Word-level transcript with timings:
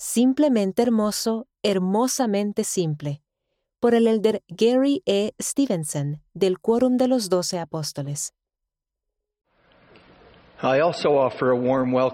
Simplemente 0.00 0.82
hermoso, 0.82 1.48
hermosamente 1.64 2.62
simple, 2.62 3.20
por 3.80 3.96
el 3.96 4.06
elder 4.06 4.44
Gary 4.46 5.02
E. 5.06 5.34
Stevenson 5.42 6.22
del 6.34 6.60
Quórum 6.60 6.96
de 6.98 7.08
los 7.08 7.28
Doce 7.28 7.58
Apóstoles. 7.58 8.32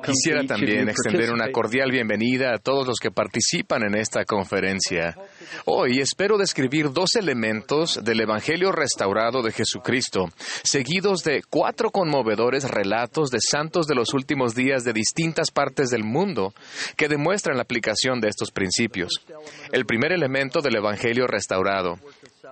Quisiera 0.03 0.45
también 0.45 0.91
extender 0.91 1.33
una 1.33 1.51
cordial 1.51 1.91
bienvenida 1.91 2.55
a 2.55 2.59
todos 2.59 2.87
los 2.87 2.99
que 2.99 3.11
participan 3.11 3.85
en 3.85 3.95
esta 3.95 4.27
conferencia. 4.27 5.17
Hoy 5.65 6.01
espero 6.01 6.37
describir 6.37 6.93
dos 6.93 7.15
elementos 7.17 8.05
del 8.05 8.21
Evangelio 8.21 8.71
restaurado 8.71 9.41
de 9.41 9.51
Jesucristo, 9.51 10.29
seguidos 10.63 11.23
de 11.25 11.43
cuatro 11.49 11.91
conmovedores 11.91 12.71
relatos 12.71 13.31
de 13.31 13.39
santos 13.41 13.87
de 13.87 13.95
los 13.95 14.13
últimos 14.13 14.55
días 14.55 14.85
de 14.85 14.93
distintas 14.93 15.51
partes 15.51 15.89
del 15.89 16.05
mundo 16.05 16.53
que 16.99 17.09
demuestran 17.09 17.57
la 17.57 17.63
aplicación 17.63 18.21
de 18.21 18.29
estos 18.29 18.51
principios. 18.51 19.25
El 19.73 19.87
primer 19.87 20.13
elemento 20.13 20.61
del 20.61 20.77
Evangelio 20.77 21.27
restaurado, 21.27 21.99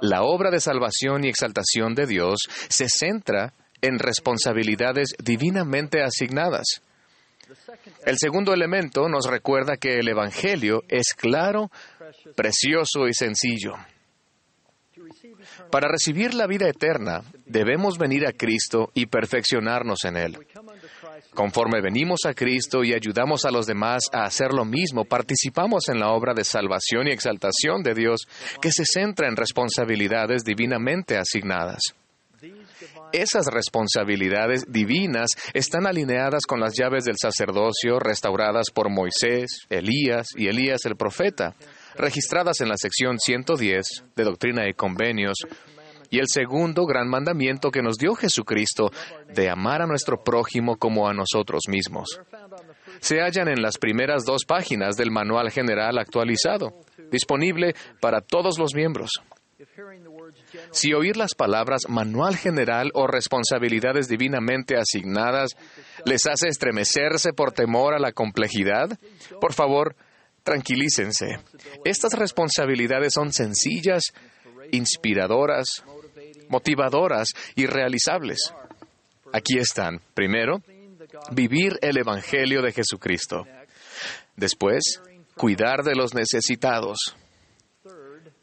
la 0.01 0.23
obra 0.23 0.51
de 0.51 0.61
salvación 0.61 1.25
y 1.25 1.29
exaltación 1.29 1.95
de 1.95 2.07
Dios, 2.07 2.39
se 2.71 2.89
centra 2.89 3.53
en 3.83 3.99
responsabilidades 3.99 5.15
divinamente 5.23 6.03
asignadas. 6.03 6.83
El 8.07 8.17
segundo 8.19 8.55
elemento 8.55 9.09
nos 9.09 9.27
recuerda 9.27 9.77
que 9.77 9.99
el 9.99 10.09
Evangelio 10.09 10.85
es 10.89 11.13
claro, 11.15 11.71
precioso 12.35 13.07
y 13.09 13.15
sencillo. 13.15 13.75
Para 15.71 15.89
recibir 15.89 16.35
la 16.35 16.47
vida 16.47 16.69
eterna, 16.69 17.23
debemos 17.47 17.99
venir 17.99 18.27
a 18.27 18.33
Cristo 18.33 18.91
y 18.95 19.07
perfeccionarnos 19.07 20.05
en 20.05 20.17
Él. 20.17 20.39
Conforme 21.35 21.81
venimos 21.81 22.21
a 22.27 22.35
Cristo 22.35 22.85
y 22.85 22.93
ayudamos 22.93 23.45
a 23.45 23.51
los 23.51 23.67
demás 23.67 24.03
a 24.13 24.25
hacer 24.25 24.53
lo 24.53 24.65
mismo, 24.65 25.05
participamos 25.05 25.89
en 25.89 25.99
la 25.99 26.11
obra 26.11 26.35
de 26.35 26.45
salvación 26.45 27.09
y 27.09 27.13
exaltación 27.13 27.83
de 27.83 27.95
Dios 27.95 28.27
que 28.61 28.71
se 28.71 28.85
centra 28.85 29.29
en 29.29 29.37
responsabilidades 29.37 30.45
divinamente 30.45 31.17
asignadas. 31.17 31.81
Esas 33.13 33.47
responsabilidades 33.47 34.65
divinas 34.69 35.31
están 35.53 35.87
alineadas 35.87 36.43
con 36.49 36.61
las 36.61 36.73
llaves 36.79 37.05
del 37.05 37.17
sacerdocio 37.21 37.99
restauradas 37.99 38.67
por 38.75 38.89
Moisés, 38.89 39.67
Elías 39.69 40.29
y 40.35 40.49
Elías 40.49 40.85
el 40.87 40.97
profeta, 40.97 41.55
registradas 41.97 42.61
en 42.63 42.69
la 42.69 42.77
sección 42.77 43.19
110 43.19 43.85
de 44.17 44.25
Doctrina 44.25 44.69
y 44.69 44.73
Convenios, 44.73 45.37
y 46.09 46.19
el 46.19 46.27
segundo 46.27 46.85
gran 46.85 47.09
mandamiento 47.09 47.71
que 47.71 47.83
nos 47.83 47.97
dio 47.97 48.15
Jesucristo 48.15 48.91
de 49.35 49.49
amar 49.49 49.83
a 49.83 49.87
nuestro 49.87 50.23
prójimo 50.23 50.77
como 50.77 51.09
a 51.09 51.15
nosotros 51.15 51.63
mismos. 51.69 52.21
Se 53.01 53.21
hallan 53.21 53.49
en 53.49 53.63
las 53.63 53.79
primeras 53.79 54.25
dos 54.25 54.45
páginas 54.47 54.97
del 54.97 55.11
Manual 55.11 55.51
General 55.51 55.99
actualizado, 55.99 56.81
disponible 57.11 57.75
para 58.01 58.21
todos 58.21 58.59
los 58.59 58.75
miembros. 58.75 59.11
Si 60.71 60.93
oír 60.93 61.17
las 61.17 61.35
palabras 61.35 61.83
manual 61.89 62.37
general 62.37 62.91
o 62.95 63.07
responsabilidades 63.07 64.09
divinamente 64.09 64.77
asignadas 64.77 65.51
les 66.05 66.27
hace 66.27 66.49
estremecerse 66.49 67.33
por 67.33 67.53
temor 67.53 67.95
a 67.95 67.99
la 67.99 68.13
complejidad, 68.13 68.99
por 69.41 69.53
favor, 69.53 69.95
tranquilícense. 70.43 71.39
Estas 71.85 72.13
responsabilidades 72.15 73.15
son 73.15 73.33
sencillas, 73.33 74.13
inspiradoras, 74.71 75.85
motivadoras 76.49 77.29
y 77.55 77.67
realizables. 77.67 78.53
Aquí 79.33 79.59
están. 79.59 80.01
Primero, 80.15 80.63
vivir 81.33 81.79
el 81.81 81.99
Evangelio 81.99 82.63
de 82.63 82.73
Jesucristo. 82.73 83.47
Después, 84.37 85.01
cuidar 85.37 85.83
de 85.83 85.95
los 85.95 86.15
necesitados. 86.15 87.17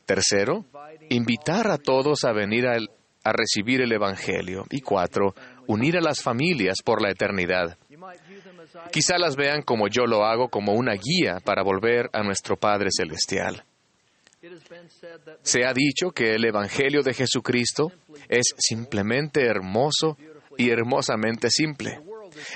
Tercero, 0.10 0.66
invitar 1.10 1.70
a 1.70 1.78
todos 1.78 2.24
a 2.24 2.32
venir 2.32 2.66
a, 2.66 2.78
a, 3.24 3.32
recibir 3.32 3.80
el 3.82 3.92
Evangelio. 3.92 4.66
Y 4.72 4.82
cuatro, 4.82 5.36
unir 5.68 5.98
a 5.98 6.02
las 6.02 6.24
familias 6.24 6.78
por 6.84 7.00
la 7.00 7.12
eternidad. 7.12 7.78
Quizá 8.92 9.20
las 9.20 9.36
vean 9.36 9.62
como 9.62 9.88
yo 9.88 10.08
lo 10.08 10.26
hago, 10.26 10.50
como 10.50 10.74
una 10.74 10.94
guía 10.94 11.38
para 11.46 11.62
volver 11.62 12.10
a 12.12 12.24
nuestro 12.24 12.58
Padre 12.58 12.90
Celestial. 12.92 13.64
Se 15.44 15.64
ha 15.64 15.74
dicho 15.74 16.10
que 16.10 16.32
el 16.32 16.44
Evangelio 16.44 17.04
de 17.04 17.14
Jesucristo 17.14 17.92
es 18.28 18.56
simplemente 18.58 19.46
hermoso 19.46 20.18
y 20.58 20.72
hermosamente 20.72 21.52
simple. 21.52 22.00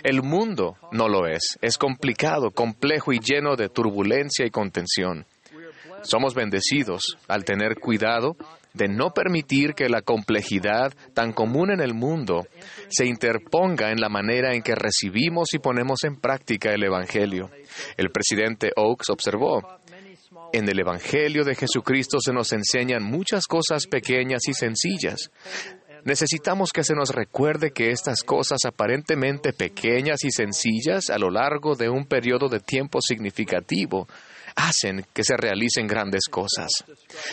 El 0.02 0.24
mundo 0.24 0.76
no 0.92 1.08
lo 1.08 1.28
es, 1.28 1.60
es 1.62 1.78
complicado, 1.78 2.50
complejo 2.50 3.14
y 3.14 3.20
lleno 3.20 3.56
de 3.56 3.70
turbulencia 3.70 4.44
y 4.44 4.50
contención. 4.50 5.28
Somos 6.04 6.36
bendecidos 6.36 7.18
al 7.28 7.44
tener 7.46 7.80
cuidado 7.80 8.36
de 8.74 8.88
no 8.88 9.12
permitir 9.12 9.74
que 9.74 9.90
la 9.90 10.02
complejidad 10.02 10.94
tan 11.14 11.32
común 11.32 11.72
en 11.72 11.80
el 11.80 11.94
mundo 11.94 12.48
se 12.90 13.06
interponga 13.06 13.92
en 13.92 14.02
la 14.02 14.10
manera 14.10 14.54
en 14.54 14.64
que 14.64 14.76
recibimos 14.76 15.54
y 15.54 15.60
ponemos 15.60 16.04
en 16.04 16.16
práctica 16.16 16.72
el 16.74 16.84
Evangelio. 16.84 17.50
El 17.98 18.10
presidente 18.12 18.72
Oaks 18.76 19.10
observó, 19.10 19.62
en 20.52 20.68
el 20.68 20.80
Evangelio 20.80 21.44
de 21.44 21.56
Jesucristo 21.56 22.18
se 22.20 22.34
nos 22.34 22.52
enseñan 22.52 23.04
muchas 23.04 23.48
cosas 23.48 23.88
pequeñas 23.88 24.42
y 24.48 24.54
sencillas. 24.54 25.32
Necesitamos 26.06 26.72
que 26.74 26.84
se 26.84 26.96
nos 26.96 27.10
recuerde 27.10 27.72
que 27.72 27.92
estas 27.92 28.24
cosas 28.24 28.60
aparentemente 28.66 29.54
pequeñas 29.54 30.24
y 30.26 30.32
sencillas 30.32 31.10
a 31.10 31.18
lo 31.18 31.30
largo 31.30 31.76
de 31.76 31.90
un 31.90 32.06
periodo 32.06 32.50
de 32.50 32.60
tiempo 32.60 33.00
significativo 33.02 34.08
hacen 34.56 35.06
que 35.14 35.24
se 35.24 35.38
realicen 35.38 35.88
grandes 35.88 36.28
cosas. 36.30 36.70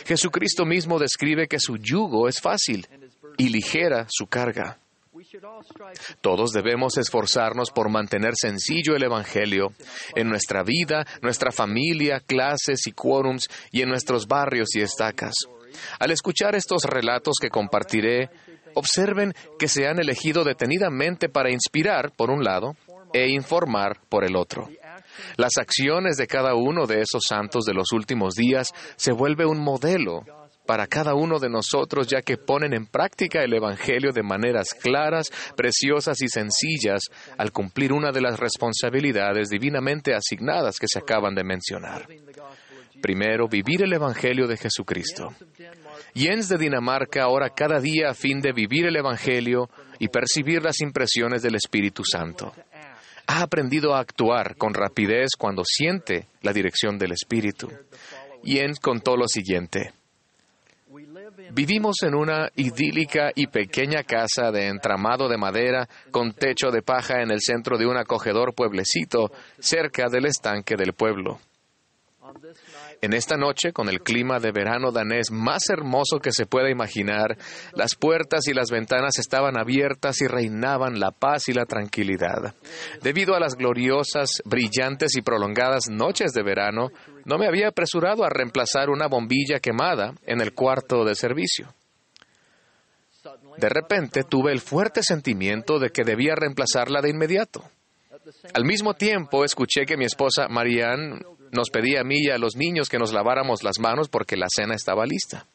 Jesucristo 0.06 0.64
mismo 0.64 0.98
describe 0.98 1.48
que 1.48 1.58
su 1.58 1.76
yugo 1.76 2.28
es 2.28 2.40
fácil 2.40 2.86
y 3.38 3.48
ligera 3.48 4.06
su 4.08 4.26
carga. 4.26 4.78
Todos 6.20 6.52
debemos 6.52 6.96
esforzarnos 6.98 7.70
por 7.70 7.90
mantener 7.90 8.34
sencillo 8.36 8.96
el 8.96 9.02
Evangelio 9.02 9.72
en 10.14 10.28
nuestra 10.28 10.62
vida, 10.62 11.06
nuestra 11.22 11.52
familia, 11.52 12.20
clases 12.20 12.86
y 12.86 12.92
quórums 12.92 13.48
y 13.70 13.82
en 13.82 13.88
nuestros 13.88 14.26
barrios 14.26 14.74
y 14.74 14.80
estacas. 14.80 15.34
Al 15.98 16.10
escuchar 16.10 16.54
estos 16.54 16.84
relatos 16.84 17.36
que 17.40 17.50
compartiré, 17.50 18.30
observen 18.74 19.34
que 19.58 19.68
se 19.68 19.86
han 19.86 20.00
elegido 20.00 20.44
detenidamente 20.44 21.28
para 21.28 21.50
inspirar, 21.50 22.12
por 22.12 22.30
un 22.30 22.44
lado, 22.44 22.76
e 23.12 23.28
informar, 23.28 24.00
por 24.08 24.24
el 24.24 24.36
otro. 24.36 24.68
Las 25.36 25.52
acciones 25.58 26.16
de 26.16 26.26
cada 26.26 26.54
uno 26.54 26.86
de 26.86 27.00
esos 27.00 27.22
santos 27.28 27.64
de 27.64 27.74
los 27.74 27.92
últimos 27.92 28.34
días 28.34 28.72
se 28.96 29.12
vuelve 29.12 29.46
un 29.46 29.58
modelo 29.58 30.24
para 30.70 30.86
cada 30.86 31.14
uno 31.14 31.40
de 31.40 31.48
nosotros, 31.48 32.06
ya 32.06 32.22
que 32.22 32.36
ponen 32.36 32.74
en 32.74 32.86
práctica 32.86 33.42
el 33.42 33.52
Evangelio 33.54 34.12
de 34.12 34.22
maneras 34.22 34.72
claras, 34.72 35.28
preciosas 35.56 36.22
y 36.22 36.28
sencillas 36.28 37.00
al 37.36 37.50
cumplir 37.50 37.92
una 37.92 38.12
de 38.12 38.20
las 38.20 38.38
responsabilidades 38.38 39.48
divinamente 39.48 40.14
asignadas 40.14 40.76
que 40.78 40.86
se 40.88 41.00
acaban 41.00 41.34
de 41.34 41.42
mencionar. 41.42 42.06
Primero, 43.02 43.48
vivir 43.48 43.82
el 43.82 43.92
Evangelio 43.92 44.46
de 44.46 44.58
Jesucristo. 44.58 45.34
Jens 46.14 46.48
de 46.48 46.58
Dinamarca 46.58 47.26
ora 47.26 47.50
cada 47.50 47.80
día 47.80 48.10
a 48.10 48.14
fin 48.14 48.40
de 48.40 48.52
vivir 48.52 48.86
el 48.86 48.94
Evangelio 48.94 49.68
y 49.98 50.06
percibir 50.06 50.62
las 50.62 50.80
impresiones 50.80 51.42
del 51.42 51.56
Espíritu 51.56 52.04
Santo 52.04 52.52
ha 53.30 53.42
aprendido 53.42 53.94
a 53.94 54.00
actuar 54.00 54.56
con 54.56 54.74
rapidez 54.74 55.30
cuando 55.38 55.62
siente 55.64 56.26
la 56.42 56.52
dirección 56.52 56.98
del 56.98 57.12
Espíritu. 57.12 57.70
Y 58.42 58.58
él 58.58 58.80
contó 58.80 59.16
lo 59.16 59.28
siguiente. 59.28 59.92
Vivimos 61.52 62.02
en 62.02 62.16
una 62.16 62.50
idílica 62.56 63.30
y 63.34 63.46
pequeña 63.46 64.02
casa 64.02 64.50
de 64.50 64.66
entramado 64.66 65.28
de 65.28 65.36
madera 65.36 65.88
con 66.10 66.32
techo 66.32 66.72
de 66.72 66.82
paja 66.82 67.22
en 67.22 67.30
el 67.30 67.40
centro 67.40 67.78
de 67.78 67.86
un 67.86 67.96
acogedor 67.96 68.52
pueblecito 68.52 69.30
cerca 69.60 70.08
del 70.08 70.26
estanque 70.26 70.74
del 70.74 70.92
pueblo. 70.92 71.38
En 73.02 73.14
esta 73.14 73.36
noche, 73.36 73.72
con 73.72 73.88
el 73.88 74.02
clima 74.02 74.40
de 74.40 74.52
verano 74.52 74.92
danés 74.92 75.30
más 75.30 75.62
hermoso 75.70 76.18
que 76.18 76.32
se 76.32 76.44
pueda 76.44 76.70
imaginar, 76.70 77.38
las 77.72 77.94
puertas 77.94 78.46
y 78.46 78.52
las 78.52 78.70
ventanas 78.70 79.18
estaban 79.18 79.58
abiertas 79.58 80.20
y 80.20 80.26
reinaban 80.26 81.00
la 81.00 81.10
paz 81.10 81.48
y 81.48 81.54
la 81.54 81.64
tranquilidad. 81.64 82.54
Debido 83.02 83.34
a 83.34 83.40
las 83.40 83.56
gloriosas, 83.56 84.42
brillantes 84.44 85.16
y 85.16 85.22
prolongadas 85.22 85.84
noches 85.90 86.32
de 86.32 86.42
verano, 86.42 86.90
no 87.24 87.38
me 87.38 87.46
había 87.46 87.68
apresurado 87.68 88.22
a 88.22 88.28
reemplazar 88.28 88.90
una 88.90 89.06
bombilla 89.06 89.60
quemada 89.60 90.12
en 90.26 90.42
el 90.42 90.52
cuarto 90.52 91.04
de 91.04 91.14
servicio. 91.14 91.74
De 93.56 93.68
repente 93.68 94.24
tuve 94.24 94.52
el 94.52 94.60
fuerte 94.60 95.02
sentimiento 95.02 95.78
de 95.78 95.90
que 95.90 96.04
debía 96.04 96.34
reemplazarla 96.34 97.00
de 97.00 97.10
inmediato. 97.10 97.62
Al 98.54 98.64
mismo 98.64 98.94
tiempo 98.94 99.44
escuché 99.44 99.86
que 99.86 99.96
mi 99.96 100.04
esposa 100.04 100.48
Marianne 100.48 101.20
nos 101.52 101.70
pedía 101.70 102.00
a 102.00 102.04
mí 102.04 102.16
y 102.20 102.30
a 102.30 102.38
los 102.38 102.56
niños 102.56 102.88
que 102.88 102.98
nos 102.98 103.12
laváramos 103.12 103.62
las 103.62 103.78
manos 103.78 104.08
porque 104.08 104.36
la 104.36 104.46
cena 104.48 104.74
estaba 104.74 105.04
lista. 105.06 105.46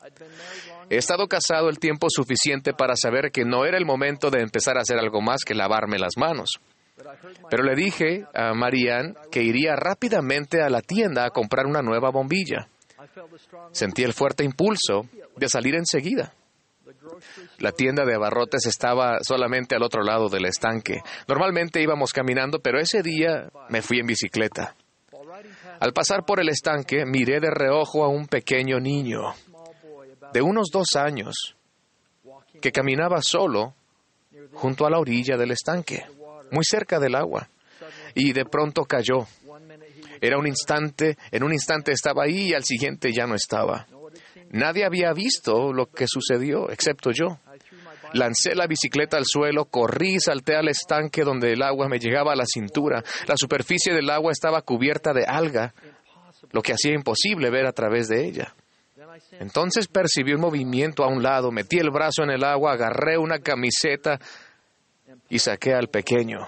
He 0.89 0.97
estado 0.97 1.27
casado 1.27 1.69
el 1.69 1.79
tiempo 1.79 2.07
suficiente 2.09 2.73
para 2.73 2.95
saber 2.95 3.31
que 3.31 3.45
no 3.45 3.65
era 3.65 3.77
el 3.77 3.85
momento 3.85 4.29
de 4.29 4.41
empezar 4.41 4.77
a 4.77 4.81
hacer 4.81 4.97
algo 4.99 5.21
más 5.21 5.43
que 5.45 5.55
lavarme 5.55 5.97
las 5.97 6.17
manos. 6.17 6.59
Pero 7.49 7.63
le 7.63 7.75
dije 7.75 8.25
a 8.33 8.53
Marianne 8.53 9.15
que 9.31 9.43
iría 9.43 9.75
rápidamente 9.75 10.61
a 10.61 10.69
la 10.69 10.81
tienda 10.81 11.25
a 11.25 11.31
comprar 11.31 11.65
una 11.65 11.81
nueva 11.81 12.11
bombilla. 12.11 12.67
Sentí 13.71 14.03
el 14.03 14.13
fuerte 14.13 14.43
impulso 14.43 15.07
de 15.35 15.49
salir 15.49 15.75
enseguida. 15.75 16.33
La 17.59 17.71
tienda 17.71 18.05
de 18.05 18.15
abarrotes 18.15 18.65
estaba 18.65 19.19
solamente 19.21 19.75
al 19.75 19.83
otro 19.83 20.03
lado 20.03 20.29
del 20.29 20.45
estanque. 20.45 21.01
Normalmente 21.27 21.81
íbamos 21.81 22.13
caminando, 22.13 22.59
pero 22.59 22.79
ese 22.79 23.01
día 23.01 23.49
me 23.69 23.81
fui 23.81 23.99
en 23.99 24.07
bicicleta. 24.07 24.75
Al 25.79 25.93
pasar 25.93 26.25
por 26.25 26.39
el 26.39 26.49
estanque, 26.49 27.05
miré 27.05 27.39
de 27.39 27.51
reojo 27.51 28.03
a 28.03 28.07
un 28.07 28.27
pequeño 28.27 28.79
niño 28.79 29.33
de 30.33 30.41
unos 30.41 30.69
dos 30.71 30.87
años 30.95 31.55
que 32.61 32.71
caminaba 32.71 33.21
solo 33.21 33.73
junto 34.53 34.85
a 34.85 34.89
la 34.89 34.99
orilla 34.99 35.37
del 35.37 35.51
estanque, 35.51 36.05
muy 36.51 36.63
cerca 36.65 36.99
del 36.99 37.15
agua, 37.15 37.49
y 38.13 38.33
de 38.33 38.45
pronto 38.45 38.85
cayó. 38.85 39.27
Era 40.21 40.37
un 40.37 40.47
instante, 40.47 41.17
en 41.31 41.43
un 41.43 41.53
instante 41.53 41.91
estaba 41.91 42.23
ahí 42.23 42.49
y 42.49 42.53
al 42.53 42.63
siguiente 42.63 43.11
ya 43.11 43.27
no 43.27 43.35
estaba. 43.35 43.87
Nadie 44.49 44.85
había 44.85 45.11
visto 45.13 45.73
lo 45.73 45.87
que 45.87 46.05
sucedió, 46.07 46.69
excepto 46.69 47.11
yo. 47.11 47.39
Lancé 48.15 48.55
la 48.55 48.65
bicicleta 48.65 49.17
al 49.17 49.25
suelo, 49.25 49.65
corrí 49.65 50.15
y 50.15 50.19
salté 50.21 50.55
al 50.55 50.69
estanque 50.69 51.25
donde 51.25 51.51
el 51.51 51.61
agua 51.61 51.89
me 51.89 51.99
llegaba 51.99 52.31
a 52.31 52.35
la 52.37 52.45
cintura. 52.45 53.03
La 53.27 53.35
superficie 53.35 53.93
del 53.93 54.09
agua 54.09 54.31
estaba 54.31 54.61
cubierta 54.61 55.11
de 55.11 55.25
alga, 55.25 55.73
lo 56.51 56.61
que 56.61 56.71
hacía 56.71 56.93
imposible 56.93 57.49
ver 57.49 57.65
a 57.65 57.73
través 57.73 58.07
de 58.07 58.25
ella. 58.25 58.55
Entonces 59.33 59.89
percibí 59.89 60.33
un 60.33 60.39
movimiento 60.39 61.03
a 61.03 61.07
un 61.07 61.21
lado, 61.21 61.51
metí 61.51 61.77
el 61.77 61.89
brazo 61.89 62.23
en 62.23 62.29
el 62.29 62.45
agua, 62.45 62.71
agarré 62.71 63.17
una 63.17 63.39
camiseta 63.39 64.17
y 65.27 65.39
saqué 65.39 65.73
al 65.73 65.89
pequeño. 65.89 66.47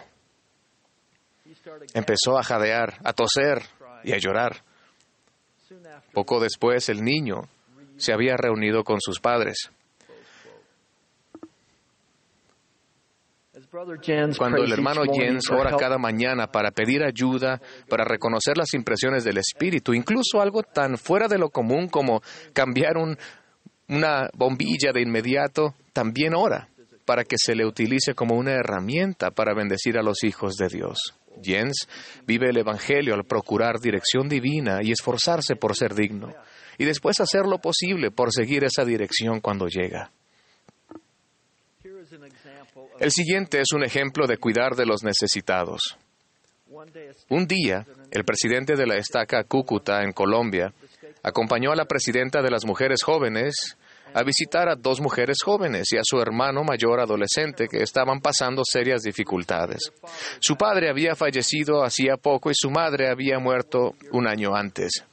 Empezó 1.93 2.37
a 2.37 2.43
jadear, 2.43 2.93
a 3.03 3.11
toser 3.11 3.61
y 4.05 4.13
a 4.13 4.17
llorar. 4.19 4.63
Poco 6.13 6.39
después 6.39 6.87
el 6.87 7.03
niño 7.03 7.41
se 7.97 8.13
había 8.13 8.37
reunido 8.37 8.85
con 8.85 9.01
sus 9.01 9.19
padres. 9.19 9.69
Cuando 14.37 14.63
el 14.63 14.71
hermano 14.71 15.03
Jens 15.11 15.49
ora 15.49 15.75
cada 15.77 15.97
mañana 15.97 16.47
para 16.47 16.71
pedir 16.71 17.03
ayuda, 17.03 17.61
para 17.89 18.03
reconocer 18.03 18.57
las 18.57 18.73
impresiones 18.73 19.23
del 19.23 19.37
Espíritu, 19.37 19.93
incluso 19.93 20.41
algo 20.41 20.63
tan 20.63 20.97
fuera 20.97 21.27
de 21.27 21.37
lo 21.37 21.49
común 21.49 21.87
como 21.87 22.21
cambiar 22.53 22.97
una 23.87 24.29
bombilla 24.33 24.91
de 24.93 25.01
inmediato, 25.01 25.75
también 25.93 26.33
ora 26.35 26.69
para 27.07 27.23
que 27.23 27.37
se 27.37 27.55
le 27.55 27.65
utilice 27.65 28.13
como 28.13 28.35
una 28.35 28.51
herramienta 28.51 29.31
para 29.31 29.53
bendecir 29.55 29.97
a 29.97 30.03
los 30.03 30.25
hijos 30.25 30.55
de 30.55 30.67
Dios. 30.67 31.15
Jens 31.41 31.87
vive 32.25 32.49
el 32.49 32.57
Evangelio 32.57 33.13
al 33.13 33.23
procurar 33.23 33.79
dirección 33.79 34.27
divina 34.27 34.79
y 34.83 34.91
esforzarse 34.91 35.55
por 35.55 35.75
ser 35.75 35.95
digno, 35.95 36.33
y 36.77 36.83
después 36.83 37.19
hacer 37.21 37.45
lo 37.45 37.59
posible 37.59 38.11
por 38.11 38.33
seguir 38.33 38.65
esa 38.65 38.83
dirección 38.83 39.39
cuando 39.39 39.67
llega. 39.67 40.11
El 42.99 43.11
siguiente 43.11 43.59
es 43.59 43.71
un 43.73 43.83
ejemplo 43.83 44.27
de 44.27 44.37
cuidar 44.37 44.75
de 44.75 44.85
los 44.85 45.03
necesitados. 45.03 45.97
Un 47.29 47.47
día, 47.47 47.85
el 48.11 48.23
presidente 48.25 48.75
de 48.75 48.85
la 48.85 48.95
estaca 48.95 49.43
Cúcuta, 49.43 50.03
en 50.03 50.11
Colombia, 50.11 50.73
acompañó 51.23 51.71
a 51.71 51.75
la 51.75 51.85
presidenta 51.85 52.41
de 52.41 52.51
las 52.51 52.65
mujeres 52.65 53.01
jóvenes 53.03 53.77
a 54.13 54.23
visitar 54.23 54.69
a 54.69 54.75
dos 54.75 54.99
mujeres 54.99 55.37
jóvenes 55.43 55.91
y 55.91 55.97
a 55.97 56.01
su 56.03 56.19
hermano 56.19 56.63
mayor 56.63 56.99
adolescente 56.99 57.67
que 57.67 57.83
estaban 57.83 58.19
pasando 58.19 58.63
serias 58.65 59.03
dificultades. 59.03 59.91
Su 60.39 60.55
padre 60.55 60.89
había 60.89 61.15
fallecido 61.15 61.83
hacía 61.83 62.17
poco 62.17 62.49
y 62.49 62.55
su 62.55 62.69
madre 62.69 63.09
había 63.09 63.39
muerto 63.39 63.95
un 64.11 64.27
año 64.27 64.55
antes. 64.55 65.03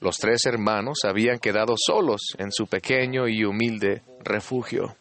Los 0.00 0.16
tres 0.16 0.46
hermanos 0.46 1.00
habían 1.04 1.38
quedado 1.38 1.74
solos 1.76 2.34
en 2.38 2.52
su 2.52 2.66
pequeño 2.66 3.28
y 3.28 3.44
humilde 3.44 4.02
refugio. 4.22 4.96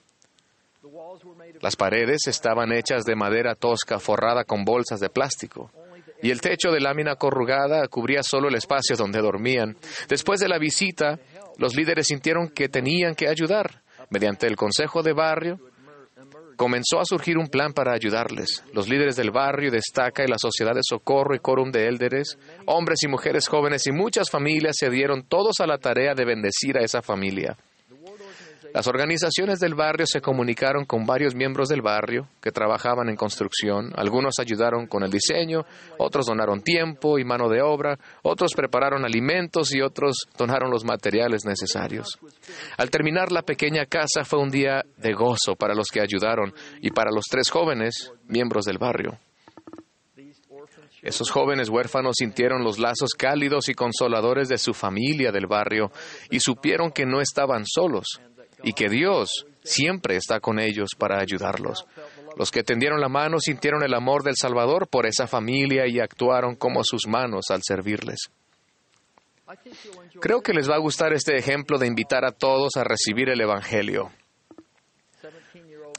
Las 1.61 1.75
paredes 1.75 2.27
estaban 2.27 2.71
hechas 2.71 3.03
de 3.03 3.15
madera 3.15 3.55
tosca 3.55 3.99
forrada 3.99 4.43
con 4.43 4.63
bolsas 4.63 4.99
de 4.99 5.09
plástico, 5.09 5.71
y 6.21 6.31
el 6.31 6.41
techo 6.41 6.71
de 6.71 6.81
lámina 6.81 7.15
corrugada 7.15 7.87
cubría 7.87 8.23
solo 8.23 8.49
el 8.49 8.55
espacio 8.55 8.95
donde 8.95 9.21
dormían. 9.21 9.77
Después 10.07 10.39
de 10.39 10.49
la 10.49 10.57
visita, 10.57 11.19
los 11.57 11.75
líderes 11.75 12.07
sintieron 12.07 12.49
que 12.49 12.69
tenían 12.69 13.15
que 13.15 13.27
ayudar. 13.27 13.81
Mediante 14.09 14.47
el 14.47 14.55
Consejo 14.55 15.03
de 15.03 15.13
Barrio, 15.13 15.59
comenzó 16.59 16.99
a 16.99 17.05
surgir 17.05 17.37
un 17.37 17.47
plan 17.47 17.71
para 17.71 17.93
ayudarles. 17.93 18.65
Los 18.73 18.89
líderes 18.89 19.15
del 19.15 19.31
barrio, 19.31 19.71
Destaca 19.71 20.23
y 20.25 20.27
la 20.27 20.37
Sociedad 20.37 20.73
de 20.73 20.81
Socorro 20.83 21.33
y 21.33 21.39
Quórum 21.39 21.71
de 21.71 21.87
Élderes, 21.87 22.37
hombres 22.65 22.99
y 23.03 23.07
mujeres 23.07 23.47
jóvenes 23.47 23.87
y 23.87 23.93
muchas 23.93 24.29
familias 24.29 24.75
se 24.77 24.89
dieron 24.89 25.23
todos 25.23 25.61
a 25.61 25.67
la 25.67 25.77
tarea 25.77 26.15
de 26.15 26.25
bendecir 26.25 26.77
a 26.77 26.83
esa 26.83 27.01
familia. 27.01 27.55
Las 28.73 28.87
organizaciones 28.87 29.59
del 29.59 29.73
barrio 29.73 30.05
se 30.05 30.21
comunicaron 30.21 30.85
con 30.85 31.05
varios 31.05 31.33
miembros 31.33 31.69
del 31.69 31.81
barrio 31.81 32.27
que 32.41 32.51
trabajaban 32.51 33.09
en 33.09 33.15
construcción. 33.15 33.91
Algunos 33.95 34.35
ayudaron 34.39 34.85
con 34.85 35.03
el 35.03 35.09
diseño, 35.09 35.65
otros 35.97 36.27
donaron 36.27 36.61
tiempo 36.61 37.17
y 37.17 37.23
mano 37.23 37.49
de 37.49 37.61
obra, 37.61 37.97
otros 38.21 38.53
prepararon 38.55 39.05
alimentos 39.05 39.73
y 39.73 39.81
otros 39.81 40.27
donaron 40.37 40.69
los 40.69 40.85
materiales 40.85 41.45
necesarios. 41.45 42.19
Al 42.77 42.89
terminar 42.89 43.31
la 43.31 43.41
pequeña 43.41 43.85
casa 43.85 44.23
fue 44.23 44.39
un 44.39 44.49
día 44.49 44.83
de 44.97 45.13
gozo 45.13 45.55
para 45.55 45.73
los 45.73 45.87
que 45.87 46.01
ayudaron 46.01 46.53
y 46.81 46.91
para 46.91 47.11
los 47.11 47.25
tres 47.29 47.49
jóvenes 47.49 48.11
miembros 48.27 48.65
del 48.65 48.77
barrio. 48.77 49.17
Esos 51.01 51.31
jóvenes 51.31 51.69
huérfanos 51.69 52.15
sintieron 52.17 52.63
los 52.63 52.77
lazos 52.77 53.11
cálidos 53.17 53.69
y 53.69 53.73
consoladores 53.73 54.49
de 54.49 54.57
su 54.57 54.73
familia 54.73 55.31
del 55.31 55.47
barrio 55.47 55.91
y 56.29 56.41
supieron 56.41 56.91
que 56.91 57.05
no 57.05 57.21
estaban 57.21 57.63
solos 57.65 58.19
y 58.63 58.73
que 58.73 58.89
Dios 58.89 59.45
siempre 59.63 60.15
está 60.15 60.39
con 60.39 60.59
ellos 60.59 60.89
para 60.97 61.19
ayudarlos. 61.19 61.85
Los 62.37 62.51
que 62.51 62.63
tendieron 62.63 63.01
la 63.01 63.09
mano 63.09 63.39
sintieron 63.39 63.83
el 63.83 63.93
amor 63.93 64.23
del 64.23 64.35
Salvador 64.35 64.87
por 64.87 65.05
esa 65.05 65.27
familia 65.27 65.87
y 65.87 65.99
actuaron 65.99 66.55
como 66.55 66.83
sus 66.83 67.07
manos 67.07 67.45
al 67.49 67.61
servirles. 67.63 68.29
Creo 70.21 70.41
que 70.41 70.53
les 70.53 70.69
va 70.69 70.75
a 70.75 70.79
gustar 70.79 71.13
este 71.13 71.35
ejemplo 71.35 71.77
de 71.77 71.87
invitar 71.87 72.23
a 72.23 72.31
todos 72.31 72.75
a 72.77 72.83
recibir 72.83 73.29
el 73.29 73.41
Evangelio. 73.41 74.11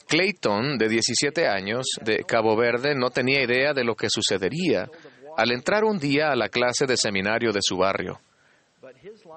Clayton, 0.06 0.76
de 0.78 0.88
17 0.88 1.46
años, 1.46 1.86
de 2.02 2.24
Cabo 2.24 2.56
Verde, 2.56 2.94
no 2.96 3.10
tenía 3.10 3.42
idea 3.42 3.72
de 3.72 3.84
lo 3.84 3.94
que 3.94 4.08
sucedería 4.10 4.88
al 5.36 5.52
entrar 5.52 5.84
un 5.84 5.98
día 5.98 6.30
a 6.30 6.36
la 6.36 6.48
clase 6.48 6.86
de 6.86 6.96
seminario 6.96 7.52
de 7.52 7.60
su 7.62 7.76
barrio 7.76 8.20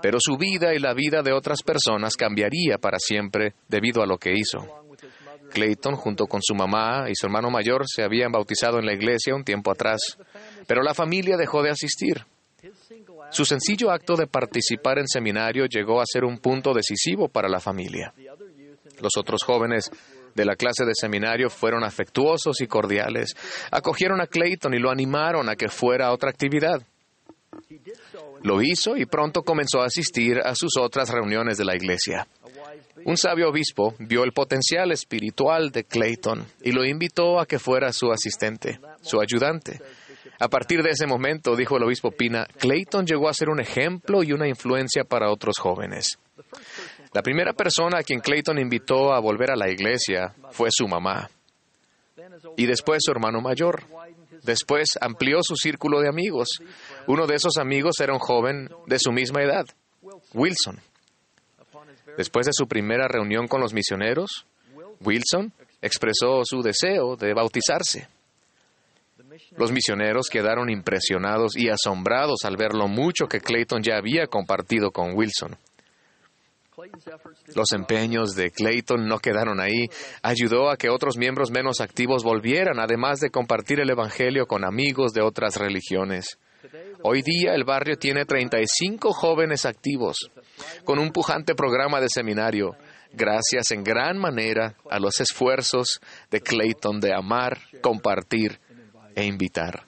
pero 0.02 0.18
su 0.20 0.38
vida 0.38 0.74
y 0.74 0.80
la 0.80 0.94
vida 0.94 1.22
de 1.22 1.34
otras 1.34 1.62
personas 1.64 2.16
cambiaría 2.16 2.78
para 2.78 2.98
siempre 3.00 3.54
debido 3.68 4.02
a 4.02 4.06
lo 4.06 4.18
que 4.18 4.34
hizo. 4.34 4.60
Clayton, 5.52 5.96
junto 5.96 6.26
con 6.26 6.42
su 6.42 6.56
mamá 6.56 7.06
y 7.10 7.14
su 7.16 7.28
hermano 7.28 7.50
mayor, 7.50 7.84
se 7.86 8.04
habían 8.04 8.32
bautizado 8.32 8.80
en 8.80 8.86
la 8.86 8.94
iglesia 8.94 9.36
un 9.36 9.44
tiempo 9.44 9.72
atrás, 9.72 10.18
pero 10.68 10.82
la 10.82 10.94
familia 10.94 11.38
dejó 11.38 11.62
de 11.62 11.70
asistir. 11.70 12.26
Su 13.30 13.46
sencillo 13.46 13.92
acto 13.92 14.16
de 14.16 14.28
participar 14.28 15.00
en 15.00 15.08
seminario 15.08 15.66
llegó 15.66 16.02
a 16.02 16.06
ser 16.06 16.24
un 16.24 16.38
punto 16.38 16.74
decisivo 16.74 17.28
para 17.28 17.50
la 17.50 17.60
familia. 17.60 18.14
Los 19.02 19.12
otros 19.18 19.44
jóvenes 19.44 19.92
de 20.36 20.46
la 20.46 20.56
clase 20.56 20.86
de 20.86 20.94
seminario 20.96 21.50
fueron 21.50 21.84
afectuosos 21.84 22.62
y 22.62 22.68
cordiales. 22.68 23.36
Acogieron 23.72 24.22
a 24.22 24.28
Clayton 24.28 24.74
y 24.74 24.80
lo 24.80 24.90
animaron 24.90 25.50
a 25.50 25.56
que 25.56 25.68
fuera 25.68 26.08
a 26.08 26.14
otra 26.14 26.30
actividad. 26.30 26.82
Lo 28.44 28.62
hizo 28.62 28.98
y 28.98 29.06
pronto 29.06 29.44
comenzó 29.44 29.82
a 29.82 29.86
asistir 29.86 30.40
a 30.44 30.56
sus 30.56 30.78
otras 30.78 31.10
reuniones 31.10 31.58
de 31.58 31.66
la 31.66 31.76
iglesia. 31.76 32.28
Un 33.06 33.18
sabio 33.18 33.50
obispo 33.50 33.96
vio 34.00 34.24
el 34.24 34.32
potencial 34.32 34.92
espiritual 34.92 35.72
de 35.72 35.84
Clayton 35.84 36.46
y 36.62 36.72
lo 36.72 36.86
invitó 36.86 37.40
a 37.40 37.46
que 37.46 37.60
fuera 37.60 37.92
su 37.92 38.12
asistente, 38.12 38.80
su 39.02 39.20
ayudante. 39.20 39.80
A 40.40 40.48
partir 40.48 40.82
de 40.82 40.92
ese 40.92 41.06
momento, 41.06 41.56
dijo 41.56 41.78
el 41.78 41.84
obispo 41.84 42.12
Pina, 42.12 42.46
Clayton 42.58 43.06
llegó 43.06 43.30
a 43.30 43.34
ser 43.34 43.50
un 43.50 43.60
ejemplo 43.60 44.24
y 44.24 44.32
una 44.32 44.48
influencia 44.48 45.04
para 45.04 45.32
otros 45.32 45.58
jóvenes. 45.60 46.18
La 47.14 47.22
primera 47.22 47.54
persona 47.54 48.00
a 48.00 48.04
quien 48.04 48.20
Clayton 48.20 48.58
invitó 48.58 49.14
a 49.14 49.20
volver 49.20 49.52
a 49.52 49.56
la 49.56 49.70
iglesia 49.70 50.34
fue 50.52 50.70
su 50.72 50.88
mamá 50.88 51.30
y 52.58 52.66
después 52.66 53.00
su 53.02 53.12
hermano 53.12 53.42
mayor. 53.42 53.84
Después 54.44 54.90
amplió 55.00 55.40
su 55.42 55.56
círculo 55.56 56.02
de 56.02 56.10
amigos. 56.10 56.50
Uno 57.08 57.26
de 57.26 57.36
esos 57.36 57.58
amigos 57.58 57.96
era 58.02 58.14
un 58.14 58.20
joven 58.20 58.70
de 58.88 59.00
su 59.00 59.12
misma 59.12 59.42
edad, 59.42 59.66
Wilson. 60.34 60.80
Después 62.18 62.46
de 62.46 62.52
su 62.54 62.68
primera 62.68 63.08
reunión 63.08 63.48
con 63.48 63.62
los 63.62 63.74
misioneros, 63.74 64.46
Wilson 65.00 65.52
expresó 65.82 66.44
su 66.44 66.62
deseo 66.62 67.16
de 67.16 67.34
bautizarse. 67.34 68.08
Los 69.58 69.72
misioneros 69.72 70.28
quedaron 70.32 70.70
impresionados 70.70 71.58
y 71.58 71.70
asombrados 71.70 72.40
al 72.44 72.56
ver 72.58 72.74
lo 72.74 72.88
mucho 72.88 73.28
que 73.28 73.40
Clayton 73.40 73.82
ya 73.82 73.98
había 73.98 74.28
compartido 74.28 74.92
con 74.92 75.16
Wilson. 75.16 75.58
Los 77.56 77.72
empeños 77.74 78.36
de 78.36 78.52
Clayton 78.52 79.08
no 79.08 79.20
quedaron 79.20 79.60
ahí. 79.60 79.88
Ayudó 80.22 80.70
a 80.70 80.78
que 80.78 80.90
otros 80.90 81.18
miembros 81.18 81.52
menos 81.52 81.82
activos 81.82 82.24
volvieran, 82.24 82.80
además 82.80 83.20
de 83.20 83.30
compartir 83.30 83.80
el 83.80 83.90
Evangelio 83.90 84.48
con 84.48 84.66
amigos 84.66 85.14
de 85.14 85.22
otras 85.22 85.58
religiones. 85.58 86.38
Hoy 87.04 87.22
día 87.22 87.54
el 87.54 87.66
barrio 87.66 87.98
tiene 87.98 88.26
35 88.26 89.12
jóvenes 89.12 89.66
activos, 89.66 90.32
con 90.86 91.00
un 91.00 91.12
pujante 91.12 91.56
programa 91.56 92.00
de 92.00 92.08
seminario, 92.10 92.78
gracias 93.12 93.72
en 93.72 93.84
gran 93.84 94.18
manera 94.18 94.76
a 94.90 95.00
los 95.00 95.20
esfuerzos 95.20 96.00
de 96.32 96.40
Clayton 96.40 97.02
de 97.02 97.14
amar, 97.14 97.60
compartir 97.82 98.60
e 99.16 99.26
invitar. 99.26 99.86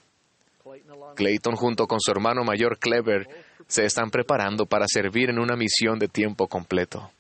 Clayton 1.16 1.56
junto 1.56 1.88
con 1.88 2.00
su 2.02 2.12
hermano 2.12 2.44
mayor 2.44 2.78
Clever 2.78 3.28
se 3.68 3.86
están 3.86 4.10
preparando 4.10 4.66
para 4.66 4.86
servir 4.88 5.30
en 5.30 5.40
una 5.40 5.56
misión 5.56 6.00
de 6.00 6.08
tiempo 6.08 6.48
completo. 6.48 7.12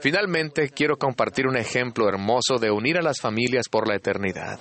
Finalmente, 0.00 0.70
quiero 0.70 0.96
compartir 0.96 1.46
un 1.46 1.56
ejemplo 1.56 2.08
hermoso 2.08 2.58
de 2.58 2.70
unir 2.70 2.98
a 2.98 3.02
las 3.02 3.20
familias 3.20 3.68
por 3.68 3.88
la 3.88 3.96
eternidad. 3.96 4.60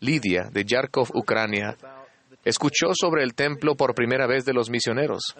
Lidia, 0.00 0.48
de 0.52 0.64
Yarkov, 0.64 1.08
Ucrania, 1.14 1.76
escuchó 2.44 2.88
sobre 2.94 3.22
el 3.24 3.34
templo 3.34 3.74
por 3.74 3.94
primera 3.94 4.26
vez 4.26 4.44
de 4.44 4.52
los 4.52 4.70
misioneros. 4.70 5.34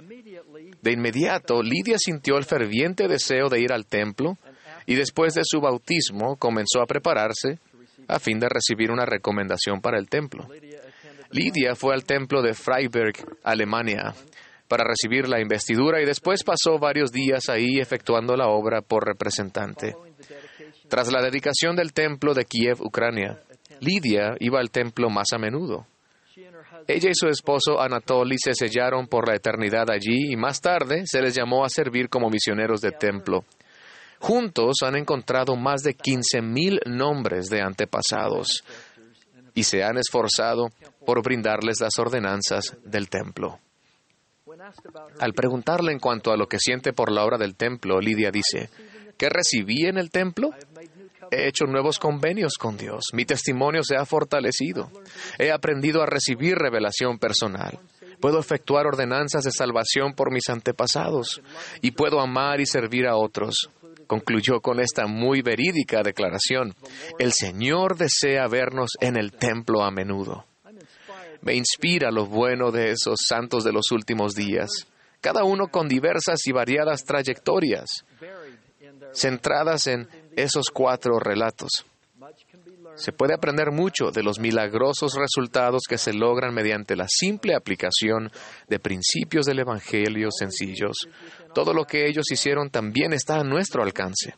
De 0.82 0.92
inmediato, 0.92 1.62
Lidia 1.62 1.96
sintió 1.98 2.38
el 2.38 2.44
ferviente 2.44 3.08
deseo 3.08 3.48
de 3.48 3.60
ir 3.60 3.72
al 3.72 3.86
templo 3.86 4.38
y 4.86 4.94
después 4.94 5.34
de 5.34 5.42
su 5.44 5.60
bautismo 5.60 6.36
comenzó 6.36 6.80
a 6.80 6.86
prepararse 6.86 7.58
a 8.08 8.18
fin 8.18 8.38
de 8.38 8.48
recibir 8.48 8.90
una 8.90 9.04
recomendación 9.04 9.80
para 9.80 9.98
el 9.98 10.08
templo. 10.08 10.48
Lidia 11.30 11.74
fue 11.74 11.94
al 11.94 12.04
templo 12.04 12.40
de 12.40 12.54
Freiberg, 12.54 13.14
Alemania, 13.42 14.14
para 14.68 14.84
recibir 14.84 15.28
la 15.28 15.40
investidura 15.40 16.00
y 16.00 16.04
después 16.04 16.42
pasó 16.44 16.78
varios 16.78 17.12
días 17.12 17.48
ahí 17.48 17.78
efectuando 17.80 18.36
la 18.36 18.48
obra 18.48 18.82
por 18.82 19.06
representante. 19.06 19.94
Tras 20.88 21.10
la 21.10 21.22
dedicación 21.22 21.76
del 21.76 21.92
templo 21.92 22.34
de 22.34 22.44
Kiev, 22.44 22.80
Ucrania, 22.80 23.40
Lidia 23.80 24.36
iba 24.40 24.60
al 24.60 24.70
templo 24.70 25.10
más 25.10 25.26
a 25.32 25.38
menudo. 25.38 25.86
Ella 26.86 27.10
y 27.10 27.14
su 27.14 27.28
esposo 27.28 27.80
Anatoly 27.80 28.36
se 28.38 28.54
sellaron 28.54 29.08
por 29.08 29.26
la 29.26 29.34
eternidad 29.34 29.90
allí 29.90 30.32
y 30.32 30.36
más 30.36 30.60
tarde 30.60 31.02
se 31.04 31.20
les 31.20 31.34
llamó 31.34 31.64
a 31.64 31.68
servir 31.68 32.08
como 32.08 32.30
misioneros 32.30 32.80
de 32.80 32.92
templo. 32.92 33.44
Juntos 34.20 34.76
han 34.82 34.96
encontrado 34.96 35.56
más 35.56 35.82
de 35.82 35.96
15.000 35.96 36.86
nombres 36.86 37.48
de 37.48 37.60
antepasados 37.60 38.62
y 39.54 39.64
se 39.64 39.82
han 39.82 39.98
esforzado 39.98 40.70
por 41.04 41.22
brindarles 41.22 41.80
las 41.80 41.98
ordenanzas 41.98 42.76
del 42.84 43.08
templo. 43.08 43.58
Al 45.20 45.32
preguntarle 45.32 45.92
en 45.92 45.98
cuanto 45.98 46.32
a 46.32 46.36
lo 46.36 46.46
que 46.46 46.58
siente 46.58 46.92
por 46.92 47.12
la 47.12 47.24
obra 47.24 47.38
del 47.38 47.56
templo, 47.56 48.00
Lidia 48.00 48.30
dice, 48.30 48.70
¿qué 49.16 49.28
recibí 49.28 49.86
en 49.86 49.98
el 49.98 50.10
templo? 50.10 50.50
He 51.30 51.48
hecho 51.48 51.66
nuevos 51.66 51.98
convenios 51.98 52.54
con 52.58 52.76
Dios. 52.76 53.06
Mi 53.12 53.24
testimonio 53.24 53.82
se 53.82 53.96
ha 53.96 54.04
fortalecido. 54.04 54.90
He 55.38 55.50
aprendido 55.50 56.02
a 56.02 56.06
recibir 56.06 56.56
revelación 56.56 57.18
personal. 57.18 57.78
Puedo 58.20 58.38
efectuar 58.38 58.86
ordenanzas 58.86 59.44
de 59.44 59.50
salvación 59.50 60.14
por 60.14 60.32
mis 60.32 60.48
antepasados 60.48 61.42
y 61.82 61.90
puedo 61.90 62.20
amar 62.20 62.60
y 62.60 62.66
servir 62.66 63.06
a 63.06 63.16
otros. 63.16 63.70
Concluyó 64.06 64.60
con 64.60 64.80
esta 64.80 65.06
muy 65.06 65.42
verídica 65.42 66.02
declaración. 66.02 66.74
El 67.18 67.32
Señor 67.32 67.96
desea 67.96 68.46
vernos 68.46 68.90
en 69.00 69.16
el 69.16 69.32
templo 69.32 69.82
a 69.82 69.90
menudo. 69.90 70.46
Me 71.46 71.54
inspira 71.54 72.10
lo 72.10 72.26
bueno 72.26 72.72
de 72.72 72.90
esos 72.90 73.18
santos 73.24 73.62
de 73.62 73.72
los 73.72 73.92
últimos 73.92 74.34
días, 74.34 74.68
cada 75.20 75.44
uno 75.44 75.68
con 75.68 75.86
diversas 75.86 76.44
y 76.46 76.50
variadas 76.50 77.04
trayectorias, 77.04 77.84
centradas 79.12 79.86
en 79.86 80.08
esos 80.34 80.70
cuatro 80.72 81.20
relatos. 81.20 81.86
Se 82.96 83.12
puede 83.12 83.34
aprender 83.34 83.72
mucho 83.72 84.10
de 84.10 84.22
los 84.22 84.38
milagrosos 84.38 85.14
resultados 85.14 85.82
que 85.88 85.98
se 85.98 86.14
logran 86.14 86.54
mediante 86.54 86.96
la 86.96 87.06
simple 87.08 87.54
aplicación 87.54 88.30
de 88.68 88.78
principios 88.78 89.44
del 89.44 89.58
Evangelio 89.58 90.28
sencillos. 90.30 91.08
Todo 91.54 91.74
lo 91.74 91.84
que 91.84 92.06
ellos 92.06 92.24
hicieron 92.30 92.70
también 92.70 93.12
está 93.12 93.40
a 93.40 93.44
nuestro 93.44 93.82
alcance. 93.82 94.34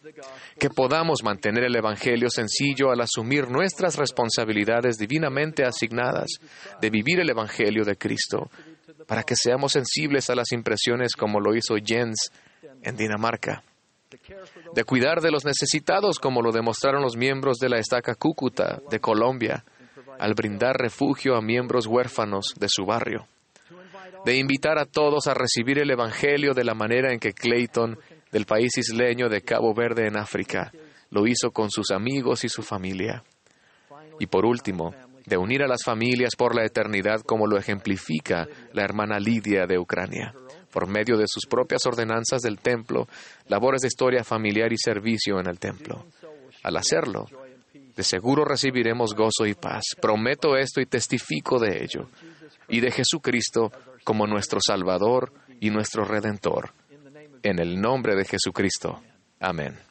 Que 0.59 0.71
podamos 0.71 1.23
mantener 1.23 1.65
el 1.65 1.77
Evangelio 1.77 2.31
sencillo 2.31 2.91
al 2.91 3.01
asumir 3.01 3.49
nuestras 3.49 3.97
responsabilidades 3.97 4.97
divinamente 4.97 5.65
asignadas 5.65 6.29
de 6.81 6.91
vivir 6.91 7.21
el 7.21 7.31
Evangelio 7.31 7.85
de 7.85 7.97
Cristo, 7.97 8.51
para 9.07 9.23
que 9.23 9.37
seamos 9.37 9.73
sensibles 9.73 10.31
a 10.31 10.35
las 10.35 10.51
impresiones 10.53 11.15
como 11.15 11.41
lo 11.41 11.55
hizo 11.55 11.77
Jens 11.77 12.31
en 12.83 12.97
Dinamarca 12.97 13.63
de 14.75 14.85
cuidar 14.85 15.21
de 15.21 15.31
los 15.31 15.45
necesitados 15.45 16.19
como 16.19 16.43
lo 16.43 16.53
demostraron 16.53 17.03
los 17.03 17.17
miembros 17.17 17.59
de 17.59 17.69
la 17.69 17.79
estaca 17.79 18.15
Cúcuta 18.15 18.81
de 18.91 19.01
Colombia 19.01 19.65
al 20.19 20.35
brindar 20.35 20.77
refugio 20.77 21.37
a 21.37 21.41
miembros 21.41 21.87
huérfanos 21.87 22.55
de 22.59 22.67
su 22.69 22.85
barrio, 22.85 23.27
de 24.25 24.37
invitar 24.37 24.79
a 24.79 24.85
todos 24.85 25.29
a 25.29 25.35
recibir 25.35 25.79
el 25.79 25.91
Evangelio 25.91 26.55
de 26.55 26.65
la 26.65 26.75
manera 26.75 27.13
en 27.13 27.21
que 27.21 27.33
Clayton, 27.33 27.99
del 28.33 28.45
país 28.45 28.77
isleño 28.77 29.29
de 29.29 29.43
Cabo 29.43 29.73
Verde 29.75 30.07
en 30.07 30.17
África, 30.17 30.73
lo 31.11 31.27
hizo 31.27 31.51
con 31.53 31.71
sus 31.71 31.91
amigos 31.91 32.45
y 32.45 32.49
su 32.49 32.63
familia. 32.63 33.23
Y 34.19 34.27
por 34.27 34.45
último, 34.45 34.93
de 35.25 35.37
unir 35.37 35.63
a 35.63 35.69
las 35.69 35.85
familias 35.85 36.35
por 36.37 36.55
la 36.55 36.65
eternidad 36.65 37.21
como 37.21 37.47
lo 37.47 37.57
ejemplifica 37.57 38.49
la 38.73 38.83
hermana 38.83 39.21
Lidia 39.21 39.67
de 39.67 39.79
Ucrania 39.79 40.35
por 40.73 40.87
medio 40.87 41.17
de 41.17 41.27
sus 41.27 41.47
propias 41.47 41.85
ordenanzas 41.87 42.43
del 42.43 42.59
templo, 42.59 43.09
labores 43.47 43.83
de 43.83 43.89
historia 43.89 44.25
familiar 44.25 44.73
y 44.73 44.79
servicio 44.79 45.41
en 45.41 45.49
el 45.49 45.59
templo. 45.59 46.07
Al 46.63 46.77
hacerlo, 46.77 47.27
de 47.97 48.03
seguro 48.03 48.45
recibiremos 48.45 49.15
gozo 49.15 49.47
y 49.47 49.55
paz. 49.55 49.83
Prometo 50.01 50.57
esto 50.57 50.81
y 50.81 50.87
testifico 50.87 51.59
de 51.59 51.83
ello, 51.83 52.09
y 52.69 52.81
de 52.81 52.91
Jesucristo 52.91 53.73
como 54.05 54.27
nuestro 54.27 54.61
Salvador 54.65 55.33
y 55.61 55.71
nuestro 55.71 56.05
Redentor. 56.05 56.71
En 57.43 57.59
el 57.59 57.81
nombre 57.81 58.15
de 58.15 58.25
Jesucristo. 58.25 59.01
Amén. 59.41 59.88